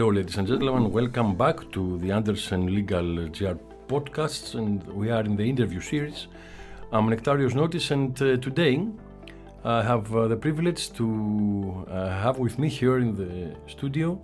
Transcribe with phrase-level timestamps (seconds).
[0.00, 0.90] Hello, ladies and gentlemen.
[0.90, 6.26] Welcome back to the Andersen Legal GR podcasts, and we are in the interview series.
[6.90, 8.80] I'm Nektarios Notis, and uh, today
[9.62, 14.18] I have uh, the privilege to uh, have with me here in the studio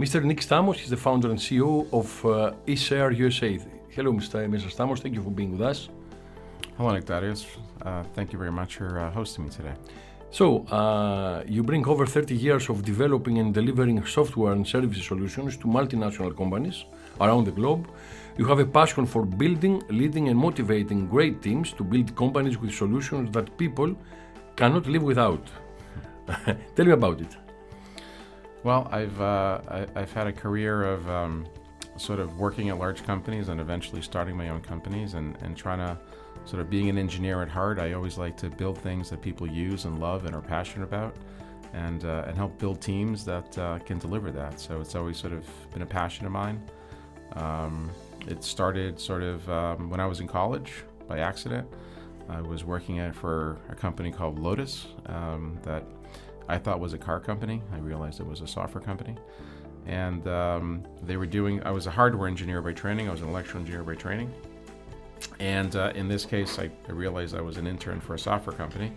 [0.00, 0.20] Mr.
[0.24, 0.78] Nick Stamos.
[0.78, 3.56] He's the founder and CEO of uh, eShare USA.
[3.90, 4.48] Hello, Mr.
[4.48, 4.68] Mr.
[4.68, 4.98] Stamos.
[4.98, 5.90] Thank you for being with us.
[6.76, 7.46] Hello, Nektarios.
[7.82, 9.74] Uh, thank you very much for uh, hosting me today.
[10.38, 15.56] So, uh, you bring over 30 years of developing and delivering software and service solutions
[15.58, 16.86] to multinational companies
[17.20, 17.86] around the globe.
[18.36, 22.74] You have a passion for building, leading, and motivating great teams to build companies with
[22.74, 23.96] solutions that people
[24.56, 25.48] cannot live without.
[26.74, 27.36] Tell me about it.
[28.64, 29.60] Well, I've uh,
[29.94, 31.46] I, have had a career of um,
[31.96, 35.78] sort of working at large companies and eventually starting my own companies and, and trying
[35.78, 35.96] to
[36.44, 39.46] sort of being an engineer at heart, I always like to build things that people
[39.46, 41.16] use and love and are passionate about,
[41.72, 44.60] and uh, and help build teams that uh, can deliver that.
[44.60, 46.62] So it's always sort of been a passion of mine.
[47.34, 47.90] Um,
[48.26, 51.66] it started sort of um, when I was in college by accident.
[52.28, 55.84] I was working at for a company called Lotus um, that
[56.48, 57.62] I thought was a car company.
[57.72, 59.16] I realized it was a software company.
[59.86, 63.28] And um, they were doing, I was a hardware engineer by training, I was an
[63.28, 64.32] electrical engineer by training
[65.40, 68.56] and uh, in this case, I, I, realized I was an intern for a software
[68.56, 68.92] company.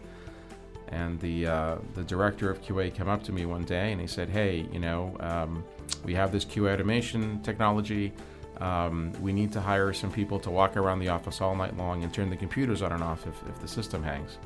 [0.90, 4.08] And the, uh, the director of QA came up to me one day and he
[4.08, 5.64] said, Hey, you know, um,
[6.06, 8.14] we have this QA automation technology.
[8.62, 12.04] Um, we need to hire some people to walk around the office all night long
[12.04, 14.38] and turn the computers on and off if, if the system hangs.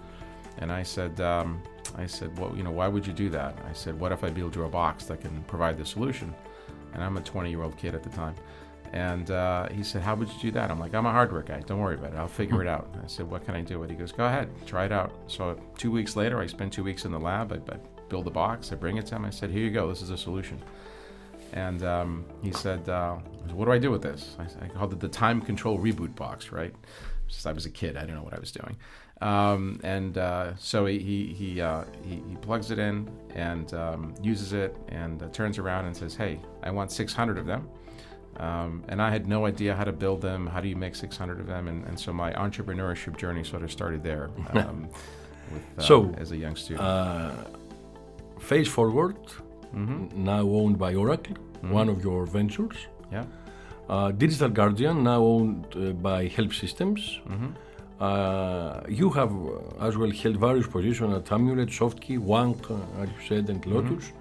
[0.57, 1.61] And I said, um,
[1.95, 3.57] I said, well, you know, why would you do that?
[3.69, 6.33] I said, what if I build you a box that can provide the solution?
[6.93, 8.35] And I'm a 20 year old kid at the time.
[8.93, 10.69] And uh, he said, How would you do that?
[10.69, 11.61] I'm like, I'm a hardware guy.
[11.61, 12.17] Don't worry about it.
[12.17, 12.93] I'll figure it out.
[13.01, 13.81] I said, What can I do?
[13.83, 15.13] And he goes, Go ahead, try it out.
[15.27, 17.53] So two weeks later, I spent two weeks in the lab.
[17.53, 17.77] I, I
[18.09, 18.71] build a box.
[18.71, 19.25] I bring it to him.
[19.25, 19.87] I said, Here you go.
[19.87, 20.61] This is a solution.
[21.53, 23.15] And um, he said, uh,
[23.53, 24.35] What do I do with this?
[24.39, 26.73] I, I, called it the time control reboot box, right?
[27.27, 27.95] Just, I was a kid.
[27.95, 28.75] I didn't know what I was doing.
[29.21, 34.15] Um, and uh, so he he he, uh, he, he plugs it in and um,
[34.21, 37.69] uses it and uh, turns around and says, "Hey, I want 600 of them."
[38.37, 40.47] Um, and I had no idea how to build them.
[40.47, 41.67] How do you make 600 of them?
[41.67, 44.29] And, and so my entrepreneurship journey sort of started there.
[44.53, 44.89] Um,
[45.53, 47.31] with, uh, so as a young student, uh,
[48.39, 49.17] Phase Forward,
[49.75, 50.23] mm-hmm.
[50.23, 51.71] now owned by Oracle, mm-hmm.
[51.71, 52.77] one of your ventures.
[53.11, 53.25] Yeah.
[53.89, 57.19] Uh, Digital Guardian, now owned uh, by Help Systems.
[57.27, 57.47] Mm-hmm.
[57.99, 62.55] Uh, you have uh, as well held various positions at Amulet, Softkey, Wang,
[62.99, 63.75] as you said, and mm-hmm.
[63.75, 64.11] Lotus.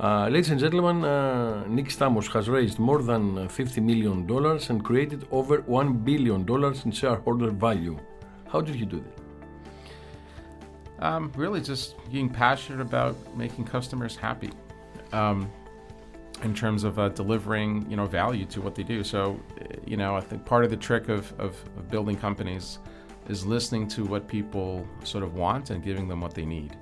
[0.00, 4.30] Uh, ladies and gentlemen, uh, Nick Stamos has raised more than uh, $50 million
[4.70, 6.48] and created over $1 billion
[6.84, 7.98] in shareholder value.
[8.46, 11.04] How did you do that?
[11.04, 14.52] Um, really, just being passionate about making customers happy.
[15.12, 15.50] Um,
[16.44, 19.02] in terms of uh, delivering, you know, value to what they do.
[19.02, 19.40] So,
[19.84, 22.78] you know, I think part of the trick of, of, of building companies
[23.28, 26.76] is listening to what people sort of want and giving them what they need.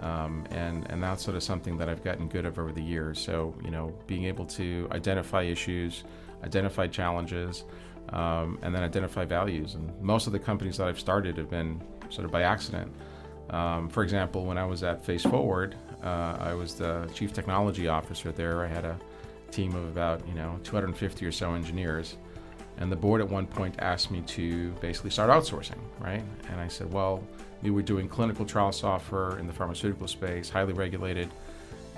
[0.00, 3.20] Um, and and that's sort of something that I've gotten good at over the years.
[3.20, 6.04] So you know, being able to identify issues,
[6.42, 7.64] identify challenges,
[8.10, 9.74] um, and then identify values.
[9.74, 12.92] And most of the companies that I've started have been sort of by accident.
[13.50, 17.88] Um, for example, when I was at Phase Forward, uh, I was the chief technology
[17.88, 18.64] officer there.
[18.64, 18.98] I had a
[19.50, 22.16] team of about you know 250 or so engineers.
[22.80, 26.22] And the board at one point asked me to basically start outsourcing, right?
[26.50, 27.22] And I said, well,
[27.62, 31.30] we were doing clinical trial software in the pharmaceutical space, highly regulated.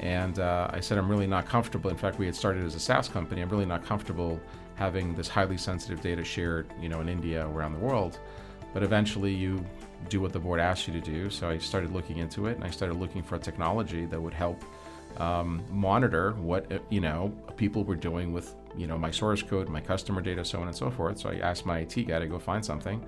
[0.01, 1.89] And uh, I said, I'm really not comfortable.
[1.89, 3.43] In fact, we had started as a SaaS company.
[3.43, 4.41] I'm really not comfortable
[4.75, 8.19] having this highly sensitive data shared, you know, in India around the world.
[8.75, 9.65] But eventually, you
[10.09, 11.31] do what the board asks you to do.
[11.31, 14.35] So I started looking into it, and I started looking for a technology that would
[14.35, 14.65] help
[15.19, 19.69] um, monitor what uh, you know people were doing with you know my source code,
[19.69, 21.19] my customer data, so on and so forth.
[21.19, 23.05] So I asked my IT guy to go find something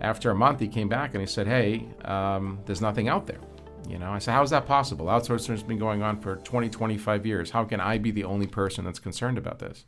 [0.00, 3.40] after a month, he came back and he said, Hey, um, there's nothing out there.
[3.88, 5.06] You know, I said, How's that possible?
[5.06, 7.50] Outsourcing has been going on for 20, 25 years.
[7.50, 9.84] How can I be the only person that's concerned about this?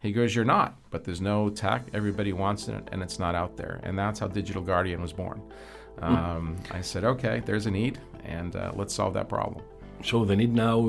[0.00, 1.88] He goes, You're not, but there's no tech.
[1.92, 3.80] Everybody wants it, and it's not out there.
[3.82, 5.42] And that's how Digital Guardian was born.
[5.98, 6.04] Hmm.
[6.04, 9.64] Um, I said, Okay, there's a need, and uh, let's solve that problem.
[10.04, 10.80] So, the need now,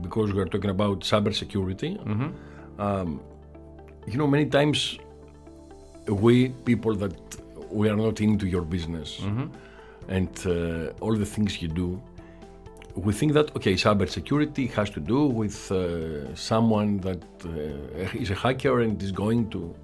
[0.00, 2.80] because we're talking about cybersecurity, mm-hmm.
[2.80, 3.20] um,
[4.06, 4.98] you know, many times
[6.08, 7.16] we people that
[7.70, 9.46] we are not into your business mm-hmm.
[10.08, 12.00] and uh, all the things you do.
[12.94, 18.34] We think that okay, cybersecurity has to do with uh, someone that uh, is a
[18.34, 19.74] hacker and is going to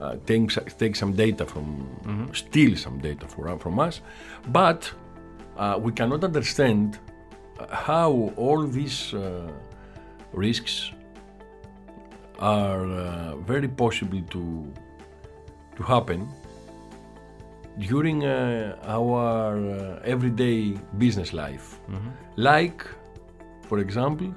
[0.00, 2.32] uh, take take some data from mm-hmm.
[2.32, 4.00] steal some data for, from us,
[4.48, 4.90] but
[5.56, 6.98] uh, we cannot understand
[7.68, 9.50] how all these uh,
[10.32, 10.90] risks
[12.38, 14.72] are uh, very possible to
[15.76, 16.28] to happen
[17.78, 21.78] during uh, our uh, everyday business life.
[22.36, 22.84] Like,
[23.68, 24.34] for example,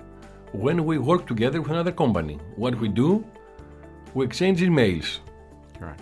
[0.53, 3.25] when we work together with another company, what we do,
[4.13, 5.19] we exchange emails,
[5.79, 6.01] Correct.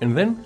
[0.00, 0.44] and then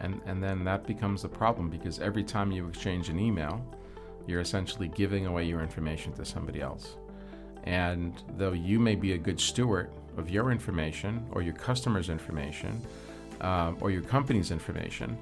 [0.00, 3.64] And, and then that becomes the problem because every time you exchange an email,
[4.26, 6.96] you're essentially giving away your information to somebody else.
[7.64, 12.80] And though you may be a good steward of your information or your customer's information
[13.40, 15.18] um, or your company's information,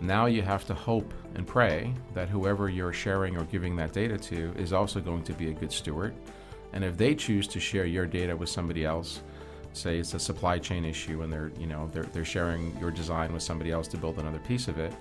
[0.00, 4.16] now you have to hope and pray that whoever you're sharing or giving that data
[4.16, 6.14] to is also going to be a good steward.
[6.72, 9.22] And if they choose to share your data with somebody else,
[9.72, 13.32] say it's a supply chain issue and they're you know they're, they're sharing your design
[13.32, 14.92] with somebody else to build another piece of it.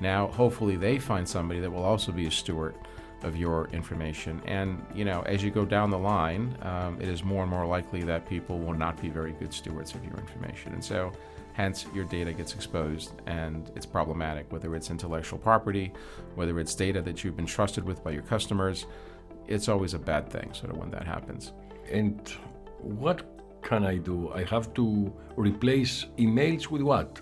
[0.00, 2.74] Now hopefully they find somebody that will also be a steward
[3.22, 4.40] of your information.
[4.46, 7.66] And you know as you go down the line um, it is more and more
[7.66, 10.72] likely that people will not be very good stewards of your information.
[10.72, 11.12] And so
[11.52, 15.90] hence your data gets exposed and it's problematic whether it's intellectual property
[16.34, 18.86] whether it's data that you've been trusted with by your customers.
[19.46, 21.52] It's always a bad thing sort of when that happens.
[21.90, 22.28] And
[22.80, 23.35] what
[23.66, 24.30] can I do?
[24.32, 27.20] I have to replace emails with what?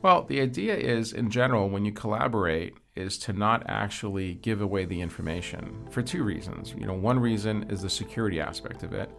[0.00, 4.86] Well, the idea is, in general, when you collaborate, is to not actually give away
[4.86, 6.74] the information for two reasons.
[6.76, 9.10] You know, one reason is the security aspect of it,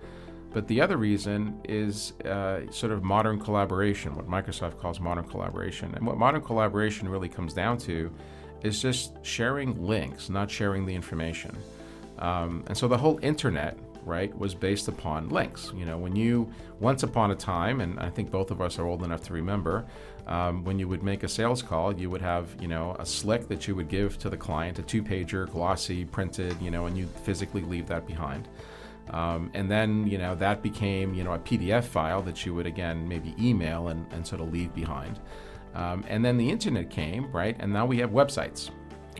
[0.51, 5.93] but the other reason is uh, sort of modern collaboration, what Microsoft calls modern collaboration.
[5.95, 8.11] And what modern collaboration really comes down to
[8.63, 11.55] is just sharing links, not sharing the information.
[12.17, 15.71] Um, and so the whole internet right, was based upon links.
[15.75, 18.85] You know, when you, once upon a time, and I think both of us are
[18.85, 19.85] old enough to remember,
[20.27, 23.47] um, when you would make a sales call, you would have, you know, a slick
[23.49, 26.97] that you would give to the client, a two pager, glossy, printed, you know, and
[26.97, 28.47] you physically leave that behind.
[29.09, 32.65] Um, and then, you know, that became, you know, a PDF file that you would
[32.65, 35.19] again maybe email and, and sort of leave behind.
[35.75, 37.55] Um, and then the internet came, right?
[37.59, 38.69] And now we have websites,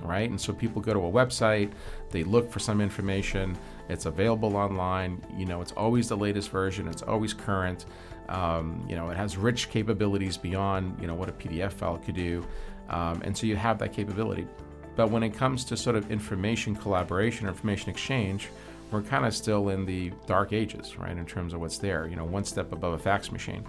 [0.01, 0.29] right?
[0.29, 1.71] And so people go to a website,
[2.11, 3.57] they look for some information,
[3.89, 5.21] it's available online.
[5.37, 6.87] You know, it's always the latest version.
[6.87, 7.85] It's always current.
[8.29, 12.15] Um, you know, it has rich capabilities beyond you know what a PDF file could
[12.15, 12.45] do,
[12.89, 14.47] um, and so you have that capability.
[14.95, 18.49] But when it comes to sort of information collaboration, or information exchange,
[18.91, 21.17] we're kind of still in the dark ages, right?
[21.17, 22.07] In terms of what's there.
[22.07, 23.65] You know, one step above a fax machine.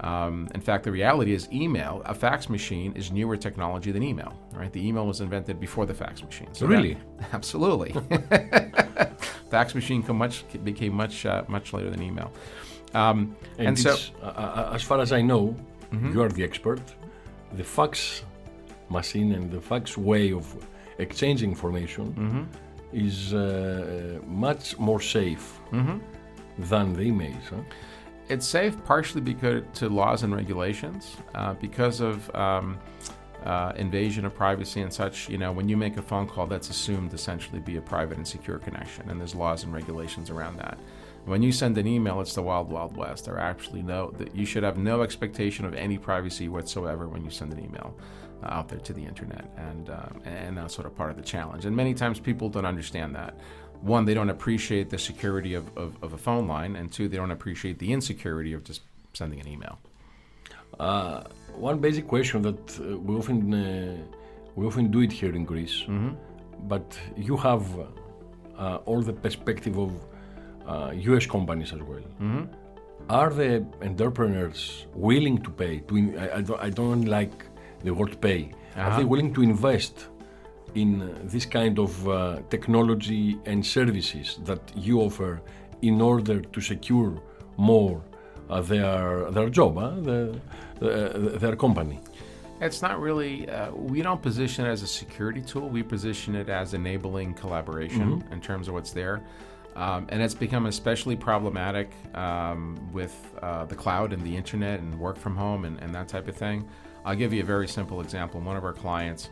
[0.00, 4.32] Um, in fact, the reality is, email, a fax machine, is newer technology than email.
[4.52, 4.72] Right?
[4.72, 6.48] The email was invented before the fax machine.
[6.52, 7.94] So really, that, absolutely.
[9.52, 10.34] fax machine much,
[10.70, 12.30] became much uh, much later than email.
[13.02, 13.18] Um,
[13.58, 15.44] and, and so, uh, uh, as far as I know,
[15.92, 16.12] mm-hmm.
[16.12, 16.82] you are the expert.
[17.60, 18.24] The fax
[18.98, 20.44] machine and the fax way of
[20.98, 22.44] exchanging information mm-hmm.
[23.06, 25.98] is uh, much more safe mm-hmm.
[26.70, 27.46] than the emails.
[27.50, 27.62] Huh?
[28.32, 31.02] It's safe partially because to laws and regulations,
[31.34, 32.78] uh, because of um,
[33.44, 35.28] uh, invasion of privacy and such.
[35.28, 38.26] You know, when you make a phone call, that's assumed essentially be a private and
[38.26, 40.78] secure connection, and there's laws and regulations around that.
[41.24, 43.26] When you send an email, it's the wild, wild west.
[43.26, 47.30] There actually no that you should have no expectation of any privacy whatsoever when you
[47.30, 47.96] send an email
[48.42, 51.22] uh, out there to the internet, and uh, and that's sort of part of the
[51.22, 51.64] challenge.
[51.64, 53.34] And many times people don't understand that
[53.82, 57.16] one, they don't appreciate the security of, of, of, a phone line, and two, they
[57.16, 58.82] don't appreciate the insecurity of just
[59.12, 59.78] sending an email.
[60.78, 61.22] Uh,
[61.54, 63.96] one basic question that uh, we often uh,
[64.56, 66.10] we often do it here in Greece, mm-hmm.
[66.68, 67.64] but you have
[68.58, 69.92] uh, all the perspective of
[70.94, 71.26] U.S.
[71.26, 72.04] Uh, companies as well.
[72.20, 72.44] Mm-hmm.
[73.08, 75.80] Are the entrepreneurs willing to pay?
[75.80, 77.46] To in, I, I, don't, I, don't, like
[77.82, 78.52] the word pay.
[78.76, 78.82] Uh-huh.
[78.82, 80.06] Are they willing to invest
[80.74, 85.42] in this kind of uh, technology and services that you offer
[85.82, 87.20] in order to secure
[87.56, 88.02] more
[88.60, 90.40] their their job, the,
[90.80, 92.00] uh, their company.
[92.60, 93.48] It's not really.
[93.48, 95.68] Uh, we don't position it as a security tool.
[95.68, 98.32] We position it as enabling collaboration mm-hmm.
[98.32, 99.20] in terms of what's there.
[99.74, 105.00] Um, and it's become especially problematic um, with uh, the cloud and the internet and
[105.00, 106.68] work from home and, and, that type of thing.
[107.06, 108.38] I'll give you a very simple example.
[108.38, 109.30] One of our clients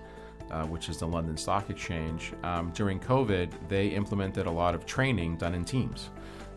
[0.50, 4.84] uh, which is the London Stock Exchange, um, during COVID, they implemented a lot of
[4.84, 6.10] training done in teams.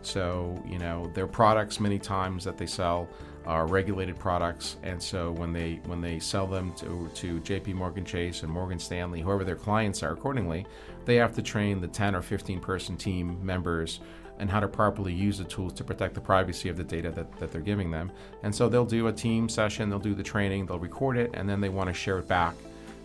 [0.06, 3.08] So, you know, their products many times that they sell
[3.46, 7.74] are regulated products, and so when they when they sell them to to J.P.
[7.74, 10.66] Morgan Chase and Morgan Stanley, whoever their clients are, accordingly,
[11.04, 14.00] they have to train the 10 or 15 person team members
[14.38, 17.30] and how to properly use the tools to protect the privacy of the data that,
[17.38, 18.10] that they're giving them.
[18.42, 21.48] And so they'll do a team session, they'll do the training, they'll record it, and
[21.48, 22.54] then they want to share it back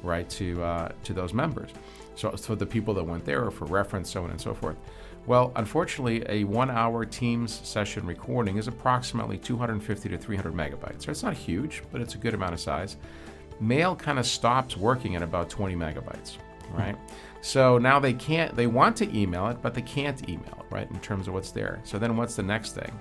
[0.03, 1.71] right to uh, to those members.
[2.19, 4.75] So for the people that went there, or for reference, so on and so forth.
[5.25, 11.03] Well, unfortunately, a one hour Teams session recording is approximately 250 to 300 megabytes.
[11.03, 12.97] So it's not huge, but it's a good amount of size.
[13.61, 16.37] Mail kind of stops working at about 20 megabytes,
[16.73, 16.97] right?
[17.39, 20.91] So now they can't, they want to email it, but they can't email it, right,
[20.91, 21.79] in terms of what's there.
[21.85, 22.91] So then what's the next thing?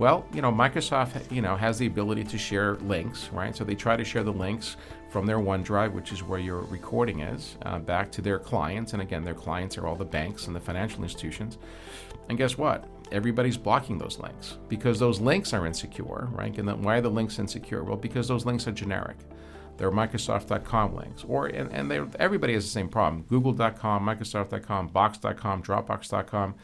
[0.00, 3.54] Well, you know, Microsoft, you know, has the ability to share links, right?
[3.54, 4.78] So they try to share the links
[5.10, 8.94] from their OneDrive, which is where your recording is, uh, back to their clients.
[8.94, 11.58] And again, their clients are all the banks and the financial institutions.
[12.30, 12.88] And guess what?
[13.12, 16.56] Everybody's blocking those links because those links are insecure, right?
[16.56, 17.84] And then why are the links insecure?
[17.84, 19.18] Well, because those links are generic.
[19.76, 23.24] They're Microsoft.com links, or and, and everybody has the same problem.
[23.24, 26.54] Google.com, Microsoft.com, Box.com, Dropbox.com.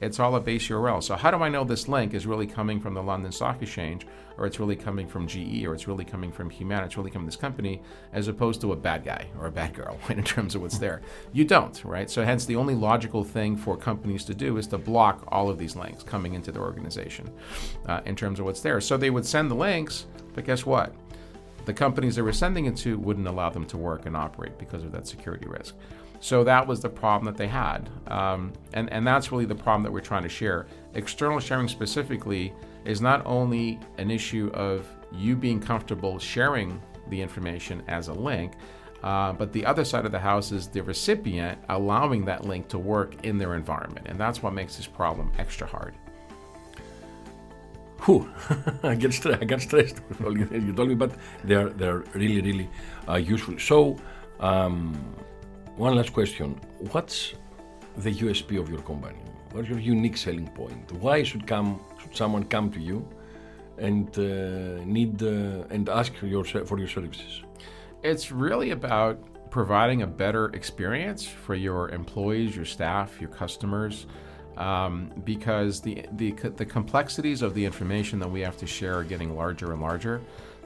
[0.00, 1.02] It's all a base URL.
[1.02, 4.06] So how do I know this link is really coming from the London Stock Exchange,
[4.36, 7.24] or it's really coming from GE, or it's really coming from Humana, it's really coming
[7.24, 7.80] from this company,
[8.12, 10.78] as opposed to a bad guy or a bad girl, right, in terms of what's
[10.78, 11.00] there?
[11.32, 12.10] You don't, right?
[12.10, 15.58] So hence the only logical thing for companies to do is to block all of
[15.58, 17.30] these links coming into their organization
[17.86, 18.80] uh, in terms of what's there.
[18.80, 20.92] So they would send the links, but guess what?
[21.64, 24.84] the companies they were sending it to wouldn't allow them to work and operate because
[24.84, 25.74] of that security risk.
[26.24, 27.90] So that was the problem that they had.
[28.06, 30.66] Um, and, and that's really the problem that we're trying to share.
[30.94, 32.54] External sharing specifically
[32.86, 38.54] is not only an issue of you being comfortable sharing the information as a link,
[39.02, 42.78] uh, but the other side of the house is the recipient allowing that link to
[42.78, 44.06] work in their environment.
[44.08, 45.92] And that's what makes this problem extra hard.
[48.06, 48.30] Whew,
[48.82, 49.42] I get stressed.
[49.42, 51.12] I get stressed with all you, told me, but
[51.44, 52.70] they're they're really really
[53.08, 53.58] uh, useful.
[53.58, 53.98] So,
[54.40, 55.14] um,
[55.76, 56.60] one last question:
[56.92, 57.34] What's
[57.96, 59.18] the USP of your company?
[59.52, 60.92] What's your unique selling point?
[60.92, 63.08] Why should come should someone come to you
[63.78, 67.42] and uh, need uh, and ask for your for your services?
[68.02, 69.18] It's really about
[69.50, 74.06] providing a better experience for your employees, your staff, your customers
[74.56, 79.04] um, because the, the, the complexities of the information that we have to share are
[79.04, 80.20] getting larger and larger.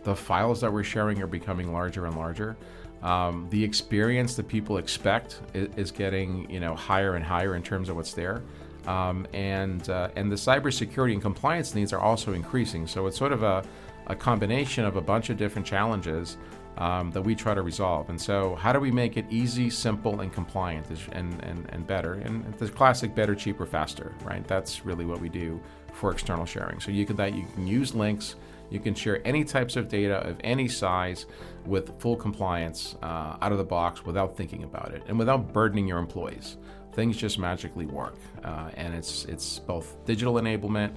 [0.05, 2.57] The files that we're sharing are becoming larger and larger.
[3.03, 7.63] Um, the experience that people expect is, is, getting you know higher and higher in
[7.63, 8.43] terms of what's there.
[8.87, 12.87] Um, and uh, and the cybersecurity and compliance needs are also increasing.
[12.87, 13.65] So it's sort of a,
[14.09, 16.39] a combination of a bunch of different challenges
[16.79, 18.09] um, that we try to resolve.
[18.09, 22.15] And so, how do we make it easy, simple, and compliant and, and, and better?
[22.15, 24.47] And the classic better, cheaper, faster, right?
[24.47, 25.61] That's really what we do
[25.93, 26.81] for external sharing.
[26.81, 28.37] So you can that you can use links,
[28.71, 31.27] you can share any types of data of any size
[31.67, 35.87] with full compliance uh, out of the box without thinking about it and without burdening
[35.87, 36.57] your employees.
[36.93, 40.95] Things just magically work, uh, and it's it's both digital enablement,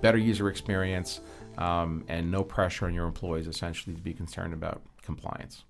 [0.00, 1.20] better user experience,
[1.58, 5.64] um, and no pressure on your employees essentially to be concerned about compliance.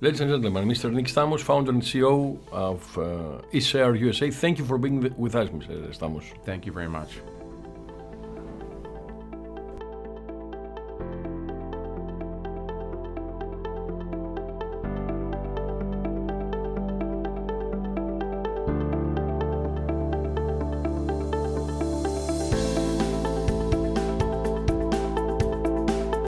[0.00, 0.92] Ladies and gentlemen, Mr.
[0.92, 4.30] Nick Stamos, founder and CEO of uh, USA.
[4.30, 5.96] Thank you for being with us, Mr.
[5.96, 6.24] Stamos.
[6.44, 7.20] Thank you very much.